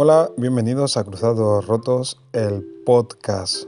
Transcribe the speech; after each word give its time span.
Hola, 0.00 0.30
bienvenidos 0.36 0.96
a 0.96 1.02
Cruzados 1.02 1.66
Rotos, 1.66 2.22
el 2.32 2.64
podcast. 2.86 3.64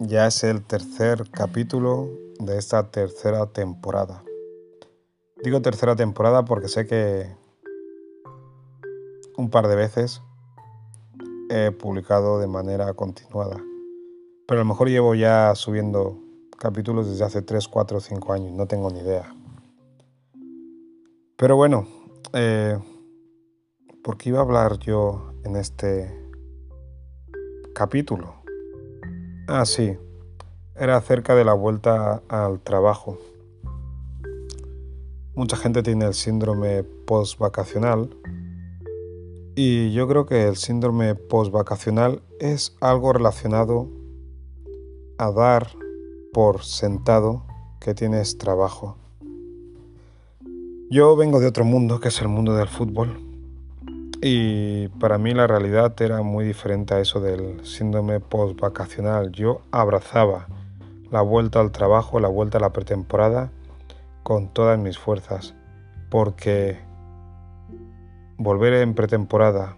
Ya 0.00 0.26
es 0.26 0.42
el 0.42 0.64
tercer 0.64 1.30
capítulo 1.30 2.08
de 2.40 2.58
esta 2.58 2.90
tercera 2.90 3.46
temporada. 3.46 4.24
Digo 5.44 5.62
tercera 5.62 5.94
temporada 5.94 6.44
porque 6.44 6.66
sé 6.66 6.88
que 6.88 7.28
un 9.36 9.48
par 9.48 9.68
de 9.68 9.76
veces 9.76 10.22
he 11.50 11.70
publicado 11.70 12.40
de 12.40 12.48
manera 12.48 12.92
continuada. 12.94 13.62
Pero 14.48 14.60
a 14.60 14.64
lo 14.64 14.68
mejor 14.68 14.88
llevo 14.88 15.14
ya 15.14 15.54
subiendo 15.54 16.18
capítulos 16.58 17.08
desde 17.08 17.24
hace 17.24 17.42
3, 17.42 17.68
4, 17.68 18.00
5 18.00 18.32
años, 18.32 18.52
no 18.54 18.66
tengo 18.66 18.90
ni 18.90 18.98
idea. 18.98 19.32
Pero 21.36 21.54
bueno, 21.54 21.86
eh, 22.32 22.76
¿por 24.02 24.16
qué 24.16 24.30
iba 24.30 24.38
a 24.38 24.42
hablar 24.42 24.78
yo 24.78 25.32
en 25.44 25.56
este 25.56 26.10
capítulo? 27.74 28.34
Ah, 29.46 29.64
sí, 29.66 29.96
era 30.74 30.96
acerca 30.96 31.34
de 31.34 31.44
la 31.44 31.52
vuelta 31.52 32.22
al 32.28 32.60
trabajo. 32.60 33.18
Mucha 35.34 35.56
gente 35.56 35.82
tiene 35.82 36.06
el 36.06 36.14
síndrome 36.14 36.82
post-vacacional 36.82 38.16
y 39.54 39.92
yo 39.92 40.08
creo 40.08 40.26
que 40.26 40.48
el 40.48 40.56
síndrome 40.56 41.14
post-vacacional 41.14 42.22
es 42.38 42.76
algo 42.80 43.12
relacionado 43.12 43.88
a 45.18 45.30
dar 45.30 45.68
por 46.32 46.62
sentado 46.62 47.44
que 47.80 47.94
tienes 47.94 48.38
trabajo. 48.38 48.96
Yo 50.90 51.14
vengo 51.16 51.38
de 51.38 51.46
otro 51.46 51.64
mundo, 51.64 52.00
que 52.00 52.08
es 52.08 52.20
el 52.20 52.28
mundo 52.28 52.56
del 52.56 52.68
fútbol, 52.68 53.29
y 54.22 54.88
para 54.88 55.16
mí 55.16 55.32
la 55.32 55.46
realidad 55.46 55.94
era 56.02 56.20
muy 56.22 56.44
diferente 56.44 56.94
a 56.94 57.00
eso 57.00 57.20
del 57.20 57.64
síndrome 57.64 58.20
post-vacacional. 58.20 59.32
Yo 59.32 59.62
abrazaba 59.70 60.46
la 61.10 61.22
vuelta 61.22 61.60
al 61.60 61.72
trabajo, 61.72 62.20
la 62.20 62.28
vuelta 62.28 62.58
a 62.58 62.60
la 62.60 62.70
pretemporada 62.70 63.50
con 64.22 64.48
todas 64.48 64.78
mis 64.78 64.98
fuerzas, 64.98 65.54
porque 66.10 66.78
volver 68.36 68.74
en 68.74 68.94
pretemporada 68.94 69.76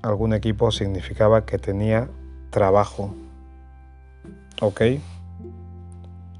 a 0.00 0.08
algún 0.08 0.32
equipo 0.32 0.70
significaba 0.70 1.44
que 1.44 1.58
tenía 1.58 2.08
trabajo. 2.50 3.12
¿Ok? 4.60 4.80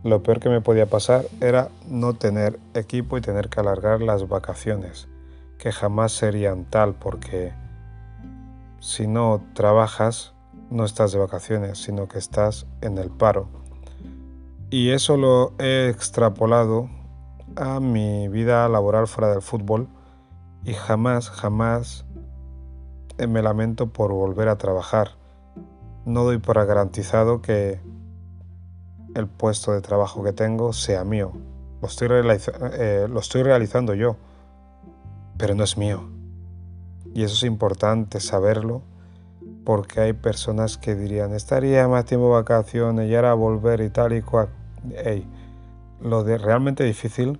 Lo 0.05 0.23
peor 0.23 0.39
que 0.39 0.49
me 0.49 0.61
podía 0.61 0.87
pasar 0.87 1.25
era 1.41 1.71
no 1.89 2.15
tener 2.15 2.61
equipo 2.75 3.19
y 3.19 3.21
tener 3.21 3.49
que 3.49 3.59
alargar 3.59 4.01
las 4.01 4.29
vacaciones 4.29 5.09
que 5.63 5.71
jamás 5.71 6.11
serían 6.11 6.65
tal 6.65 6.95
porque 6.95 7.53
si 8.81 9.07
no 9.07 9.41
trabajas 9.55 10.35
no 10.71 10.85
estás 10.85 11.13
de 11.13 11.21
vacaciones, 11.21 11.79
sino 11.79 12.09
que 12.09 12.19
estás 12.19 12.67
en 12.81 12.99
el 12.99 13.11
paro. 13.11 13.47
Y 14.71 14.91
eso 14.91 15.17
lo 15.17 15.53
he 15.61 15.89
extrapolado 15.89 16.91
a 17.55 17.79
mi 17.79 18.27
vida 18.27 18.69
laboral 18.69 19.07
fuera 19.07 19.31
del 19.31 19.41
fútbol 19.41 19.87
y 20.65 20.73
jamás, 20.73 21.31
jamás 21.31 22.07
me 23.29 23.41
lamento 23.41 23.93
por 23.93 24.11
volver 24.11 24.49
a 24.49 24.59
trabajar. 24.59 25.13
No 26.05 26.25
doy 26.25 26.39
por 26.39 26.57
garantizado 26.67 27.41
que 27.41 27.81
el 29.15 29.29
puesto 29.29 29.71
de 29.71 29.81
trabajo 29.81 30.25
que 30.25 30.33
tengo 30.33 30.73
sea 30.73 31.05
mío. 31.05 31.31
Lo 31.81 31.87
estoy, 31.87 32.09
eh, 32.11 33.07
lo 33.09 33.21
estoy 33.21 33.45
realizando 33.45 33.95
yo 33.95 34.17
pero 35.37 35.55
no 35.55 35.65
es 35.65 35.77
mío. 35.77 36.09
Y 37.15 37.25
eso 37.25 37.35
es 37.35 37.43
importante 37.43 38.21
saberlo 38.21 38.83
porque 39.65 40.01
hay 40.01 40.13
personas 40.13 40.79
que 40.79 40.95
dirían, 40.95 41.35
estaría 41.35 41.87
más 41.89 42.05
tiempo 42.05 42.31
vacaciones 42.31 43.09
y 43.09 43.15
ahora 43.15 43.35
volver 43.35 43.81
y 43.81 43.91
tal 43.91 44.13
y 44.13 44.23
cual. 44.23 44.49
lo 46.01 46.25
de 46.25 46.39
realmente 46.39 46.85
difícil 46.85 47.39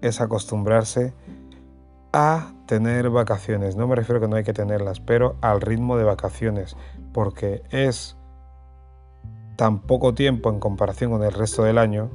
es 0.00 0.20
acostumbrarse 0.20 1.12
a 2.12 2.52
tener 2.66 3.10
vacaciones. 3.10 3.76
No 3.76 3.86
me 3.86 3.96
refiero 3.96 4.20
que 4.20 4.28
no 4.28 4.36
hay 4.36 4.44
que 4.44 4.52
tenerlas, 4.52 5.00
pero 5.00 5.36
al 5.40 5.60
ritmo 5.60 5.96
de 5.96 6.04
vacaciones, 6.04 6.76
porque 7.12 7.62
es 7.70 8.16
tan 9.56 9.80
poco 9.80 10.14
tiempo 10.14 10.50
en 10.50 10.58
comparación 10.58 11.10
con 11.10 11.22
el 11.22 11.32
resto 11.32 11.64
del 11.64 11.78
año 11.78 12.10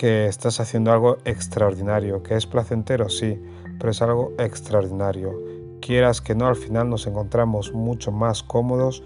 que 0.00 0.28
estás 0.28 0.60
haciendo 0.60 0.92
algo 0.92 1.18
extraordinario, 1.26 2.22
que 2.22 2.34
es 2.34 2.46
placentero, 2.46 3.10
sí, 3.10 3.38
pero 3.78 3.90
es 3.90 4.00
algo 4.00 4.32
extraordinario. 4.38 5.38
Quieras 5.82 6.22
que 6.22 6.34
no, 6.34 6.46
al 6.46 6.56
final 6.56 6.88
nos 6.88 7.06
encontramos 7.06 7.74
mucho 7.74 8.10
más 8.10 8.42
cómodos 8.42 9.02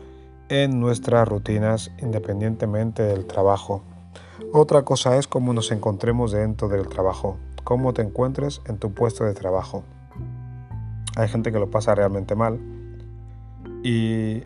en 0.48 0.78
nuestras 0.78 1.26
rutinas 1.26 1.90
independientemente 2.00 3.02
del 3.02 3.26
trabajo. 3.26 3.82
Otra 4.52 4.82
cosa 4.82 5.16
es 5.16 5.26
cómo 5.26 5.52
nos 5.52 5.72
encontremos 5.72 6.30
dentro 6.30 6.68
del 6.68 6.86
trabajo, 6.86 7.38
cómo 7.64 7.92
te 7.92 8.02
encuentres 8.02 8.62
en 8.68 8.78
tu 8.78 8.94
puesto 8.94 9.24
de 9.24 9.34
trabajo. 9.34 9.82
Hay 11.16 11.26
gente 11.26 11.50
que 11.50 11.58
lo 11.58 11.72
pasa 11.72 11.96
realmente 11.96 12.36
mal 12.36 12.60
y 13.82 14.44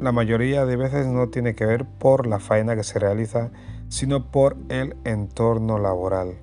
la 0.00 0.12
mayoría 0.12 0.64
de 0.64 0.76
veces 0.76 1.06
no 1.06 1.28
tiene 1.28 1.54
que 1.54 1.66
ver 1.66 1.84
por 1.84 2.26
la 2.26 2.38
faena 2.38 2.76
que 2.76 2.82
se 2.82 2.98
realiza, 2.98 3.50
sino 3.88 4.30
por 4.30 4.56
el 4.68 4.96
entorno 5.04 5.78
laboral. 5.78 6.38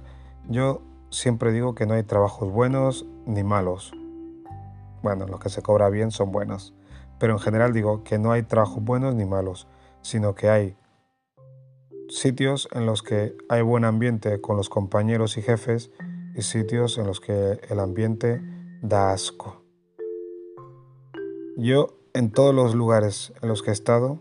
Yo 0.50 0.82
siempre 1.10 1.52
digo 1.52 1.76
que 1.76 1.86
no 1.86 1.94
hay 1.94 2.04
trabajos 2.04 2.52
buenos 2.52 3.06
ni 3.26 3.44
malos. 3.44 3.94
Bueno, 5.02 5.28
los 5.28 5.40
que 5.40 5.50
se 5.50 5.62
cobra 5.62 5.90
bien 5.90 6.12
son 6.12 6.32
buenos, 6.32 6.74
pero 7.20 7.34
en 7.34 7.40
general 7.40 7.74
digo 7.74 8.04
que 8.04 8.18
no 8.18 8.32
hay 8.32 8.44
trabajos 8.44 8.84
buenos 8.84 9.16
ni 9.16 9.26
malos, 9.26 9.68
sino 10.02 10.36
que 10.36 10.50
hay 10.50 10.78
sitios 12.10 12.68
en 12.74 12.86
los 12.86 13.04
que 13.04 13.36
hay 13.50 13.62
buen 13.62 13.86
ambiente 13.86 14.40
con 14.42 14.58
los 14.58 14.70
compañeros 14.70 15.38
y 15.38 15.42
jefes 15.42 15.92
y 16.36 16.42
sitios 16.42 16.98
en 16.98 17.08
los 17.08 17.20
que 17.20 17.60
el 17.70 17.80
ambiente 17.80 18.42
da 18.82 19.12
asco. 19.12 19.62
Yo 21.58 21.98
en 22.14 22.32
todos 22.32 22.54
los 22.54 22.76
lugares 22.76 23.34
en 23.42 23.50
los 23.50 23.62
que 23.62 23.70
he 23.70 23.74
estado 23.74 24.20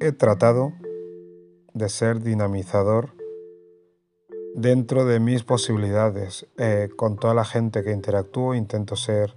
he 0.00 0.12
tratado 0.12 0.72
de 1.78 1.88
ser 1.88 2.20
dinamizador 2.20 3.14
dentro 4.54 5.04
de 5.04 5.20
mis 5.20 5.44
posibilidades. 5.44 6.46
Eh, 6.58 6.88
con 6.96 7.16
toda 7.16 7.34
la 7.34 7.44
gente 7.44 7.82
que 7.82 7.92
interactúo 7.92 8.54
intento 8.54 8.96
ser 8.96 9.34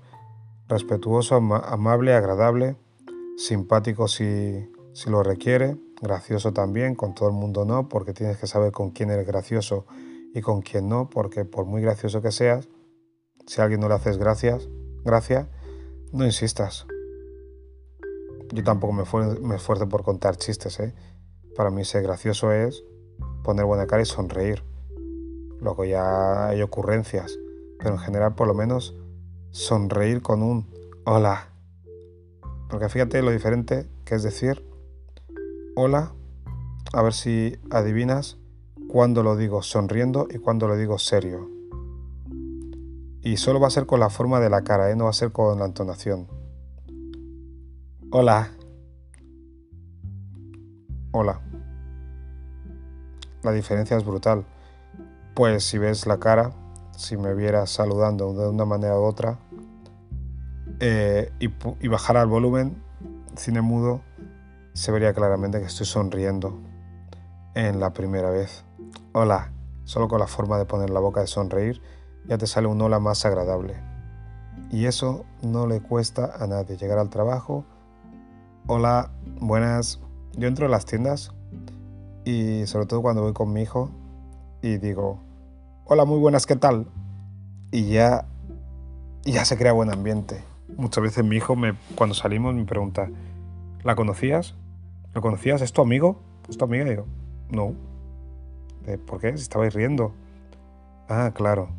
respetuoso, 0.67 1.35
amable, 1.35 2.13
agradable, 2.13 2.75
simpático 3.37 4.07
si, 4.07 4.69
si 4.93 5.09
lo 5.09 5.21
requiere, 5.21 5.77
gracioso 6.01 6.53
también, 6.53 6.95
con 6.95 7.13
todo 7.13 7.29
el 7.29 7.35
mundo 7.35 7.65
no, 7.65 7.87
porque 7.87 8.13
tienes 8.13 8.37
que 8.37 8.47
saber 8.47 8.71
con 8.71 8.91
quién 8.91 9.11
eres 9.11 9.27
gracioso 9.27 9.85
y 10.33 10.41
con 10.41 10.61
quién 10.61 10.89
no, 10.89 11.09
porque 11.09 11.45
por 11.45 11.65
muy 11.65 11.81
gracioso 11.81 12.21
que 12.21 12.31
seas, 12.31 12.67
si 13.45 13.61
a 13.61 13.65
alguien 13.65 13.81
no 13.81 13.89
le 13.89 13.95
haces 13.95 14.17
gracias, 14.17 14.67
gracia, 15.03 15.49
no 16.11 16.25
insistas. 16.25 16.87
Yo 18.53 18.63
tampoco 18.63 18.93
me, 18.93 19.03
me 19.41 19.55
esfuerzo 19.55 19.87
por 19.87 20.03
contar 20.03 20.35
chistes, 20.35 20.79
¿eh? 20.79 20.93
Para 21.55 21.69
mí 21.69 21.83
ser 21.85 22.03
gracioso 22.03 22.51
es 22.51 22.83
poner 23.43 23.65
buena 23.65 23.87
cara 23.87 24.01
y 24.01 24.05
sonreír. 24.05 24.63
Luego 25.59 25.85
ya 25.85 26.47
hay 26.47 26.61
ocurrencias, 26.61 27.37
pero 27.79 27.91
en 27.91 27.99
general 27.99 28.35
por 28.35 28.47
lo 28.47 28.53
menos 28.53 28.95
sonreír 29.51 30.21
con 30.21 30.43
un 30.43 30.67
hola. 31.05 31.49
Porque 32.69 32.89
fíjate 32.89 33.21
lo 33.21 33.31
diferente 33.31 33.89
que 34.05 34.15
es 34.15 34.23
decir 34.23 34.65
hola, 35.75 36.13
a 36.93 37.01
ver 37.01 37.13
si 37.13 37.57
adivinas 37.69 38.37
cuando 38.87 39.23
lo 39.23 39.37
digo 39.37 39.61
sonriendo 39.61 40.27
y 40.29 40.37
cuando 40.37 40.67
lo 40.67 40.75
digo 40.75 40.97
serio. 40.97 41.49
Y 43.23 43.37
solo 43.37 43.59
va 43.59 43.67
a 43.67 43.71
ser 43.71 43.85
con 43.85 43.99
la 43.99 44.09
forma 44.09 44.39
de 44.39 44.49
la 44.49 44.63
cara, 44.63 44.91
¿eh? 44.91 44.95
no 44.95 45.05
va 45.05 45.11
a 45.11 45.13
ser 45.13 45.31
con 45.31 45.59
la 45.59 45.65
entonación. 45.65 46.27
Hola. 48.11 48.51
Hola. 51.13 51.41
La 53.43 53.51
diferencia 53.51 53.97
es 53.97 54.05
brutal. 54.05 54.45
Pues 55.35 55.65
si 55.65 55.77
ves 55.77 56.07
la 56.07 56.19
cara, 56.19 56.51
si 56.95 57.17
me 57.17 57.33
vieras 57.33 57.69
saludando 57.69 58.33
de 58.33 58.47
una 58.47 58.63
manera 58.63 58.97
u 58.97 59.03
otra, 59.03 59.37
eh, 60.79 61.33
y, 61.39 61.49
y 61.81 61.87
bajara 61.89 62.21
el 62.21 62.29
volumen, 62.29 62.81
cine 63.35 63.61
mudo, 63.61 64.01
se 64.73 64.93
vería 64.93 65.13
claramente 65.13 65.59
que 65.59 65.65
estoy 65.65 65.85
sonriendo 65.85 66.57
en 67.55 67.81
la 67.81 67.91
primera 67.91 68.29
vez. 68.29 68.63
Hola, 69.11 69.51
solo 69.83 70.07
con 70.07 70.19
la 70.19 70.27
forma 70.27 70.57
de 70.57 70.65
poner 70.65 70.91
la 70.91 71.01
boca 71.01 71.19
de 71.19 71.27
sonreír, 71.27 71.81
ya 72.25 72.37
te 72.37 72.47
sale 72.47 72.67
un 72.67 72.81
hola 72.81 72.99
más 72.99 73.25
agradable. 73.25 73.75
Y 74.69 74.85
eso 74.85 75.25
no 75.41 75.67
le 75.67 75.81
cuesta 75.81 76.31
a 76.39 76.47
nadie. 76.47 76.77
Llegar 76.77 76.99
al 76.99 77.09
trabajo, 77.09 77.65
hola, 78.67 79.11
buenas, 79.41 79.99
yo 80.37 80.47
entro 80.47 80.65
en 80.65 80.71
las 80.71 80.85
tiendas 80.85 81.31
y 82.25 82.65
sobre 82.67 82.85
todo 82.85 83.01
cuando 83.01 83.21
voy 83.21 83.33
con 83.33 83.51
mi 83.51 83.61
hijo 83.61 83.89
y 84.61 84.77
digo, 84.77 85.19
hola, 85.85 86.05
muy 86.05 86.19
buenas, 86.19 86.45
¿qué 86.45 86.55
tal? 86.55 86.87
Y 87.71 87.89
ya, 87.89 88.25
ya 89.23 89.45
se 89.45 89.57
crea 89.57 89.73
buen 89.73 89.91
ambiente. 89.91 90.43
muchas 90.77 91.03
veces 91.03 91.25
mi 91.25 91.37
hijo, 91.37 91.55
me, 91.55 91.73
cuando 91.95 92.15
salimos, 92.15 92.53
me 92.53 92.65
pregunta, 92.65 93.09
¿la 93.83 93.95
conocías? 93.95 94.55
¿Lo 95.13 95.21
conocías? 95.21 95.61
¿Es 95.61 95.73
tu 95.73 95.81
amigo? 95.81 96.19
¿Es 96.49 96.57
tu 96.57 96.65
amiga? 96.65 96.85
Y 96.85 96.89
digo, 96.91 97.05
no. 97.49 97.73
¿Por 99.05 99.19
qué? 99.19 99.35
Si 99.37 99.43
estabais 99.43 99.73
riendo. 99.73 100.13
Ah, 101.09 101.31
claro. 101.33 101.69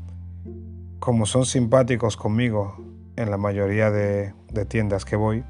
Como 0.99 1.27
son 1.27 1.47
simpáticos 1.47 2.17
conmigo 2.17 2.77
en 3.17 3.31
la 3.31 3.39
mayoría 3.39 3.91
de 3.91 4.35
tiendas 4.69 5.05
que 5.05 5.17
voy, 5.17 5.45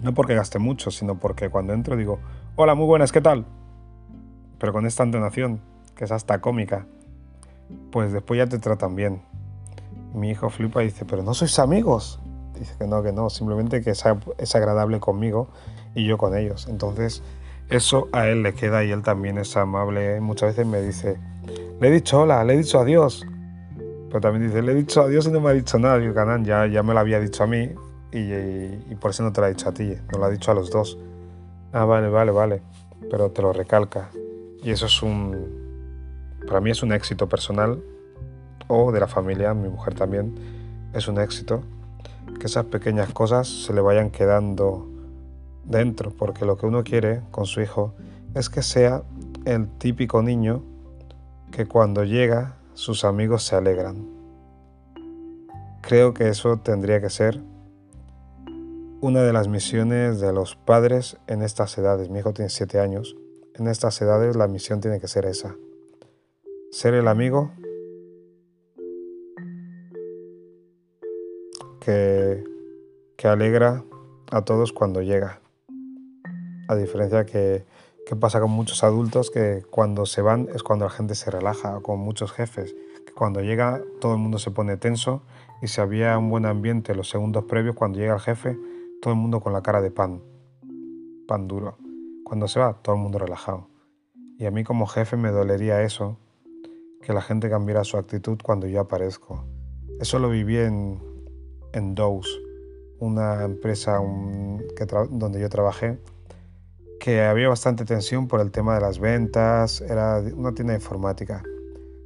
no 0.00 0.14
porque 0.14 0.34
gaste 0.34 0.58
mucho, 0.58 0.90
sino 0.90 1.16
porque 1.18 1.48
cuando 1.48 1.72
entro 1.72 1.96
digo, 1.96 2.18
hola, 2.56 2.74
muy 2.74 2.86
buenas, 2.86 3.12
¿qué 3.12 3.20
tal? 3.20 3.46
Pero 4.58 4.72
con 4.72 4.86
esta 4.86 5.02
entonación, 5.02 5.60
que 5.94 6.04
es 6.04 6.12
hasta 6.12 6.40
cómica, 6.40 6.86
pues 7.90 8.12
después 8.12 8.38
ya 8.38 8.46
te 8.46 8.58
tratan 8.58 8.94
bien. 8.96 9.22
Mi 10.14 10.30
hijo 10.30 10.50
flipa 10.50 10.82
y 10.82 10.86
dice, 10.86 11.04
pero 11.04 11.22
no 11.22 11.34
sois 11.34 11.58
amigos. 11.58 12.20
Dice 12.58 12.74
que 12.78 12.86
no, 12.86 13.02
que 13.02 13.12
no, 13.12 13.30
simplemente 13.30 13.82
que 13.82 13.90
es, 13.90 14.54
agradable 14.54 15.00
conmigo 15.00 15.48
y 15.94 16.06
yo 16.06 16.18
con 16.18 16.36
ellos. 16.36 16.68
Entonces, 16.68 17.22
eso 17.70 18.08
a 18.12 18.28
él 18.28 18.42
le 18.42 18.54
queda 18.54 18.84
y 18.84 18.90
él 18.90 19.02
también 19.02 19.38
es 19.38 19.56
amable. 19.56 20.20
Muchas 20.20 20.50
veces 20.50 20.66
me 20.66 20.80
dice, 20.82 21.18
le 21.80 21.88
he 21.88 21.90
dicho 21.90 22.20
hola, 22.20 22.44
le 22.44 22.54
he 22.54 22.58
dicho 22.58 22.78
adiós. 22.78 23.26
Pero 24.08 24.20
también 24.20 24.46
dice, 24.48 24.62
le 24.62 24.72
he 24.72 24.74
dicho 24.74 25.02
adiós 25.02 25.26
y 25.26 25.30
no 25.30 25.40
me 25.40 25.50
ha 25.50 25.54
dicho 25.54 25.78
nada. 25.78 25.98
Digo, 25.98 26.12
Canan, 26.14 26.44
ya, 26.44 26.66
ya 26.66 26.82
me 26.82 26.92
lo 26.92 27.00
había 27.00 27.18
dicho 27.18 27.42
a 27.42 27.46
mí 27.46 27.70
y, 28.12 28.94
por 28.96 29.10
eso 29.10 29.22
no 29.22 29.32
te 29.32 29.40
lo 29.40 29.46
ha 29.46 29.50
dicho 29.50 29.68
a 29.68 29.72
ti, 29.72 29.94
no 30.12 30.18
lo 30.18 30.26
ha 30.26 30.30
dicho 30.30 30.50
a 30.50 30.54
los 30.54 30.70
dos. 30.70 30.98
Ah, 31.72 31.86
vale, 31.86 32.08
vale, 32.08 32.30
vale. 32.30 32.62
Pero 33.10 33.30
te 33.30 33.40
lo 33.40 33.52
recalca. 33.52 34.10
Y 34.62 34.70
eso 34.70 34.86
es 34.86 35.02
un... 35.02 35.62
Para 36.46 36.60
mí 36.60 36.70
es 36.70 36.82
un 36.82 36.92
éxito 36.92 37.28
personal 37.28 37.82
o 38.68 38.92
de 38.92 39.00
la 39.00 39.06
familia, 39.06 39.54
mi 39.54 39.68
mujer 39.68 39.94
también, 39.94 40.34
es 40.92 41.08
un 41.08 41.18
éxito. 41.18 41.62
Que 42.38 42.46
esas 42.46 42.66
pequeñas 42.66 43.12
cosas 43.12 43.48
se 43.48 43.72
le 43.72 43.80
vayan 43.80 44.10
quedando 44.10 44.88
dentro, 45.64 46.10
porque 46.10 46.44
lo 46.44 46.56
que 46.56 46.66
uno 46.66 46.84
quiere 46.84 47.22
con 47.30 47.46
su 47.46 47.60
hijo 47.60 47.94
es 48.34 48.50
que 48.50 48.62
sea 48.62 49.02
el 49.44 49.68
típico 49.78 50.22
niño 50.22 50.62
que 51.50 51.66
cuando 51.66 52.04
llega 52.04 52.56
sus 52.74 53.04
amigos 53.04 53.44
se 53.44 53.56
alegran. 53.56 54.06
Creo 55.80 56.14
que 56.14 56.28
eso 56.28 56.58
tendría 56.58 57.00
que 57.00 57.10
ser 57.10 57.42
una 59.02 59.22
de 59.22 59.32
las 59.32 59.48
misiones 59.48 60.20
de 60.20 60.32
los 60.32 60.54
padres 60.54 61.16
en 61.26 61.42
estas 61.42 61.76
edades. 61.76 62.08
Mi 62.08 62.20
hijo 62.20 62.32
tiene 62.32 62.48
siete 62.48 62.78
años. 62.78 63.16
En 63.56 63.66
estas 63.66 64.00
edades 64.00 64.36
la 64.36 64.46
misión 64.46 64.80
tiene 64.80 65.00
que 65.00 65.08
ser 65.08 65.26
esa. 65.26 65.56
Ser 66.70 66.94
el 66.94 67.08
amigo 67.08 67.50
que, 71.80 72.44
que 73.16 73.26
alegra 73.26 73.82
a 74.30 74.44
todos 74.44 74.72
cuando 74.72 75.02
llega. 75.02 75.40
A 76.68 76.76
diferencia 76.76 77.26
que, 77.26 77.64
que 78.06 78.14
pasa 78.14 78.40
con 78.40 78.52
muchos 78.52 78.84
adultos 78.84 79.32
que 79.32 79.64
cuando 79.68 80.06
se 80.06 80.22
van 80.22 80.48
es 80.54 80.62
cuando 80.62 80.84
la 80.84 80.92
gente 80.92 81.16
se 81.16 81.28
relaja, 81.28 81.80
con 81.80 81.98
muchos 81.98 82.30
jefes, 82.30 82.76
que 83.04 83.12
cuando 83.12 83.40
llega 83.40 83.82
todo 84.00 84.12
el 84.12 84.20
mundo 84.20 84.38
se 84.38 84.52
pone 84.52 84.76
tenso 84.76 85.22
y 85.60 85.66
si 85.66 85.80
había 85.80 86.16
un 86.18 86.30
buen 86.30 86.46
ambiente 86.46 86.94
los 86.94 87.10
segundos 87.10 87.46
previos, 87.46 87.74
cuando 87.74 87.98
llega 87.98 88.14
el 88.14 88.20
jefe 88.20 88.56
todo 89.02 89.14
el 89.14 89.18
mundo 89.18 89.40
con 89.40 89.52
la 89.52 89.62
cara 89.62 89.82
de 89.82 89.90
pan, 89.90 90.22
pan 91.26 91.48
duro. 91.48 91.76
Cuando 92.22 92.46
se 92.46 92.60
va, 92.60 92.74
todo 92.74 92.94
el 92.94 93.02
mundo 93.02 93.18
relajado. 93.18 93.66
Y 94.38 94.46
a 94.46 94.52
mí 94.52 94.62
como 94.62 94.86
jefe 94.86 95.16
me 95.16 95.32
dolería 95.32 95.82
eso, 95.82 96.18
que 97.02 97.12
la 97.12 97.20
gente 97.20 97.50
cambiara 97.50 97.82
su 97.82 97.96
actitud 97.96 98.38
cuando 98.40 98.68
yo 98.68 98.80
aparezco. 98.80 99.44
Eso 99.98 100.20
lo 100.20 100.30
viví 100.30 100.56
en, 100.56 101.02
en 101.72 101.96
una 103.00 103.42
empresa 103.42 103.98
donde 105.10 105.40
yo 105.40 105.48
trabajé, 105.48 105.98
que 107.00 107.22
había 107.22 107.48
bastante 107.48 107.84
tensión 107.84 108.28
por 108.28 108.40
el 108.40 108.52
tema 108.52 108.76
de 108.76 108.82
las 108.82 109.00
ventas, 109.00 109.80
era 109.80 110.20
una 110.20 110.52
tienda 110.52 110.74
informática. 110.74 111.42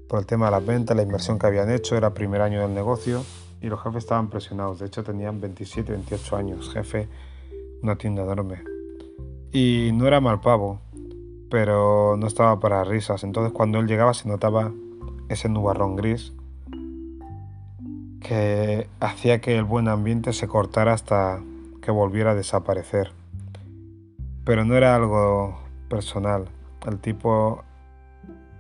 Por 0.09 0.19
el 0.19 0.25
tema 0.25 0.47
de 0.47 0.53
las 0.53 0.65
ventas, 0.65 0.97
la 0.97 1.03
inversión 1.03 1.39
que 1.39 1.47
habían 1.47 1.71
hecho, 1.71 1.95
era 1.95 2.15
primer 2.15 2.41
año 2.41 2.63
del 2.63 2.73
negocio 2.73 3.23
y 3.61 3.69
los 3.69 3.83
jefes 3.83 4.05
estaban 4.05 4.29
presionados. 4.29 4.79
De 4.79 4.87
hecho, 4.87 5.03
tenían 5.03 5.41
27, 5.41 5.93
28 5.93 6.37
años. 6.37 6.71
Jefe, 6.73 7.09
una 7.83 7.97
tienda 7.97 8.23
enorme. 8.23 8.63
Y 9.53 9.91
no 9.95 10.07
era 10.07 10.21
mal 10.21 10.41
pavo, 10.41 10.81
pero 11.51 12.17
no 12.19 12.27
estaba 12.27 12.61
para 12.61 12.85
risas. 12.85 13.25
Entonces, 13.25 13.53
cuando 13.53 13.79
él 13.79 13.87
llegaba, 13.87 14.15
se 14.15 14.29
notaba 14.29 14.73
ese 15.29 15.49
nubarrón 15.49 15.97
gris 15.97 16.33
que 18.21 18.89
hacía 18.99 19.41
que 19.41 19.57
el 19.57 19.65
buen 19.65 19.89
ambiente 19.89 20.33
se 20.33 20.49
cortara 20.49 20.93
hasta 20.93 21.41
que 21.81 21.91
volviera 21.91 22.33
a 22.33 22.35
desaparecer. 22.35 23.13
Pero 24.45 24.65
no 24.65 24.77
era 24.77 24.97
algo 24.97 25.59
personal. 25.89 26.49
El 26.87 26.99
tipo 26.99 27.63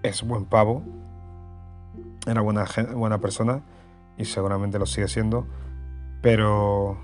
es 0.03 0.23
buen 0.23 0.45
pavo, 0.45 0.83
era 2.27 2.41
buena, 2.41 2.65
buena 2.95 3.19
persona 3.19 3.63
y 4.19 4.25
seguramente 4.25 4.79
lo 4.79 4.87
sigue 4.87 5.09
siendo, 5.09 5.47
pero 6.23 6.99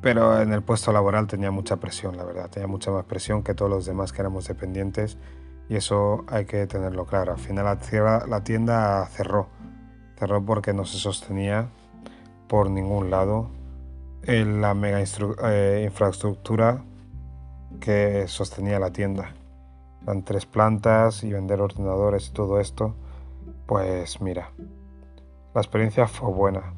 pero 0.00 0.40
en 0.40 0.52
el 0.52 0.62
puesto 0.62 0.92
laboral 0.92 1.26
tenía 1.26 1.50
mucha 1.50 1.78
presión, 1.78 2.16
la 2.16 2.24
verdad, 2.24 2.48
tenía 2.48 2.68
mucha 2.68 2.92
más 2.92 3.04
presión 3.06 3.42
que 3.42 3.54
todos 3.54 3.70
los 3.70 3.86
demás 3.86 4.12
que 4.12 4.20
éramos 4.22 4.46
dependientes 4.46 5.18
y 5.68 5.74
eso 5.74 6.24
hay 6.28 6.44
que 6.44 6.66
tenerlo 6.68 7.06
claro. 7.06 7.32
Al 7.32 7.38
final 7.38 7.64
la, 7.64 8.44
tienda 8.44 9.04
cerró, 9.06 9.48
cerró 10.16 10.44
porque 10.44 10.72
no 10.72 10.84
se 10.84 10.98
sostenía 10.98 11.70
por 12.46 12.70
ningún 12.70 13.10
lado 13.10 13.50
la 14.22 14.74
mega 14.74 15.00
eh, 15.00 15.82
infraestructura 15.84 16.84
que 17.80 18.28
sostenía 18.28 18.78
la 18.78 18.92
tienda. 18.92 19.34
Eran 20.02 20.24
tres 20.24 20.46
plantas 20.46 21.24
y 21.24 21.32
vender 21.32 21.60
ordenadores 21.60 22.28
y 22.28 22.32
todo 22.32 22.60
esto 22.60 22.94
pues 23.66 24.20
mira, 24.20 24.52
la 25.54 25.60
experiencia 25.60 26.06
fue 26.06 26.30
buena 26.30 26.74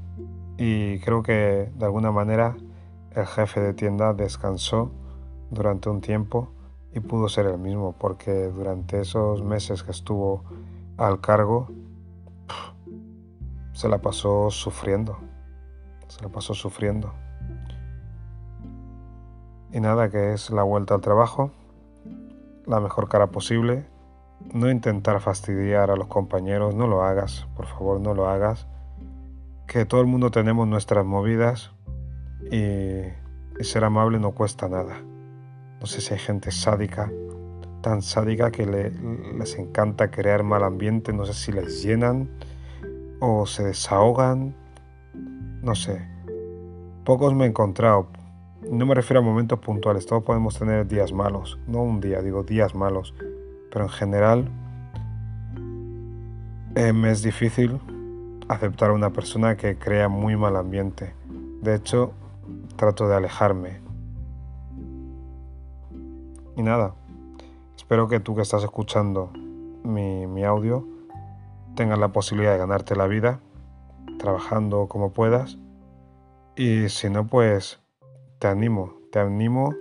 y 0.57 0.99
creo 1.01 1.23
que 1.23 1.71
de 1.75 1.85
alguna 1.85 2.11
manera 2.11 2.57
el 3.15 3.27
jefe 3.27 3.61
de 3.61 3.75
tienda 3.75 4.15
descansó 4.15 4.91
durante 5.51 5.89
un 5.89 6.01
tiempo 6.01 6.49
y 6.93 7.01
pudo 7.01 7.29
ser 7.29 7.47
el 7.47 7.59
mismo 7.59 7.95
porque 7.99 8.49
durante 8.49 9.01
esos 9.01 9.43
meses 9.43 9.83
que 9.83 9.91
estuvo 9.91 10.45
al 10.97 11.21
cargo 11.21 11.69
se 13.73 13.89
la 13.89 13.99
pasó 13.99 14.51
sufriendo, 14.51 15.19
se 16.09 16.23
la 16.23 16.29
pasó 16.31 16.55
sufriendo. 16.55 17.13
Y 19.71 19.81
nada, 19.81 20.09
que 20.11 20.33
es 20.33 20.51
la 20.51 20.63
vuelta 20.63 20.95
al 20.95 21.01
trabajo, 21.03 21.51
la 22.67 22.81
mejor 22.81 23.09
cara 23.09 23.29
posible 23.29 23.87
no 24.53 24.71
intentar 24.71 25.21
fastidiar 25.21 25.91
a 25.91 25.97
los 25.97 26.07
compañeros, 26.07 26.75
no 26.75 26.87
lo 26.87 27.03
hagas, 27.03 27.47
por 27.57 27.67
favor, 27.67 28.01
no 28.01 28.15
lo 28.15 28.29
hagas. 28.29 28.67
Que 29.67 29.85
todo 29.85 30.01
el 30.01 30.07
mundo 30.07 30.31
tenemos 30.31 30.67
nuestras 30.67 31.05
movidas 31.05 31.73
y, 32.51 33.03
ser 33.63 33.85
amable 33.85 34.19
no 34.19 34.33
cuesta 34.33 34.69
nada. 34.69 35.03
No 35.81 35.87
sé 35.87 36.01
si 36.01 36.15
hay 36.15 36.21
gente 36.21 36.51
sádica, 36.51 37.11
tan 37.83 38.03
sádica 38.03 38.51
que 38.51 38.67
les 38.67 39.59
encanta 39.59 40.11
crear 40.11 40.43
mal 40.43 40.63
ambiente, 40.65 41.13
no 41.13 41.27
sé 41.27 41.35
si 41.35 41.53
les 41.53 41.83
llenan 41.83 42.31
o 43.21 43.47
se 43.47 43.65
desahogan, 43.65 44.55
no 45.63 45.75
sé. 45.75 46.09
Pocos 47.05 47.35
me 47.35 47.45
he 47.45 47.49
encontrado, 47.49 48.09
no 48.71 48.87
me 48.87 48.95
refiero 48.95 49.21
a 49.21 49.23
momentos 49.23 49.59
puntuales, 49.59 50.07
todos 50.07 50.23
podemos 50.23 50.59
tener 50.59 50.87
días 50.87 51.13
malos, 51.13 51.59
no 51.67 51.83
un 51.83 52.01
día, 52.01 52.23
digo 52.23 52.45
días 52.45 52.75
malos 52.75 53.15
pero 53.71 53.85
en 53.85 53.91
general 53.91 54.51
me 56.95 57.11
es 57.11 57.23
difícil 57.23 57.81
aceptar 58.49 58.91
a 58.91 58.93
una 58.93 59.11
persona 59.11 59.57
que 59.57 59.77
crea 59.77 60.09
muy 60.09 60.37
mal 60.37 60.57
ambiente. 60.57 61.13
De 61.61 61.75
hecho, 61.75 62.13
trato 62.77 63.09
de 63.09 63.17
alejarme. 63.17 63.81
Y 66.57 66.63
nada, 66.63 66.95
espero 67.77 68.09
que 68.09 68.21
tú 68.21 68.37
que 68.37 68.43
estás 68.43 68.63
escuchando 68.63 69.31
mi, 69.83 70.27
mi 70.27 70.45
audio 70.45 70.87
tengas 71.75 71.99
la 71.99 72.09
posibilidad 72.09 72.53
de 72.53 72.59
ganarte 72.59 72.97
la 72.97 73.07
vida 73.07 73.41
trabajando 74.19 74.87
como 74.87 75.13
puedas. 75.13 75.59
Y 76.57 76.89
si 76.89 77.11
no, 77.11 77.27
pues 77.27 77.81
te 78.39 78.49
animo, 78.49 78.95
te 79.13 79.19
animo 79.19 79.75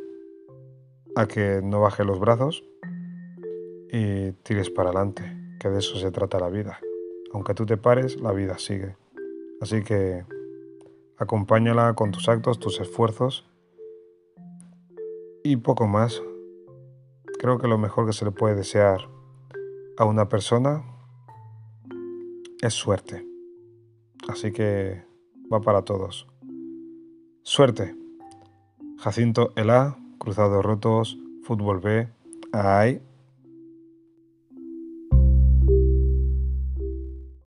a 1.16 1.26
que 1.26 1.62
no 1.64 1.82
bajes 1.82 2.06
los 2.06 2.20
brazos 2.20 2.64
y 3.92 4.32
tires 4.44 4.70
para 4.70 4.90
adelante, 4.90 5.24
que 5.60 5.70
de 5.70 5.80
eso 5.80 5.98
se 5.98 6.12
trata 6.12 6.40
la 6.40 6.50
vida. 6.50 6.80
Aunque 7.34 7.54
tú 7.54 7.66
te 7.66 7.78
pares, 7.78 8.20
la 8.22 8.32
vida 8.32 8.58
sigue. 8.58 8.96
Así 9.62 9.84
que 9.84 10.26
acompáñala 11.18 11.94
con 11.94 12.12
tus 12.12 12.30
actos, 12.30 12.60
tus 12.60 12.80
esfuerzos 12.80 13.46
y 15.44 15.58
poco 15.58 15.88
más. 15.88 16.22
Creo 17.40 17.60
que 17.60 17.68
lo 17.68 17.78
mejor 17.78 18.06
que 18.06 18.14
se 18.14 18.26
le 18.26 18.32
puede 18.32 18.56
desear 18.56 19.10
a 19.98 20.06
una 20.06 20.30
persona 20.30 20.84
es 22.62 22.74
suerte. 22.74 23.26
Así 24.28 24.52
que 24.52 25.04
va 25.52 25.62
para 25.62 25.84
todos. 25.84 26.28
Suerte. 27.44 27.96
Jacinto 29.00 29.54
Elá, 29.56 29.98
Cruzados 30.18 30.66
Rotos, 30.66 31.18
Fútbol 31.44 31.80
B. 31.80 32.10
¡Ay! 32.52 33.02